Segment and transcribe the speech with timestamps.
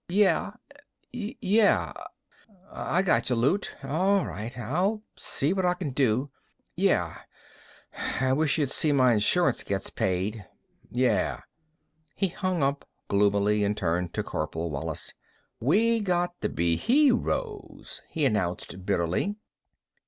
[0.09, 0.49] Yeh....
[1.11, 1.93] Yeh....
[2.71, 3.75] I gotcha, Loot.
[3.83, 6.31] A'right, I'll see what I c'n do.
[6.75, 7.13] Yeh....
[8.33, 10.47] Wish y'd see my insurance gets paid.
[10.89, 11.37] Yeh."
[12.15, 15.13] He hung up, gloomily, and turned to Corporal Wallis.
[15.59, 19.35] "We' got to be heroes," he announced bitterly.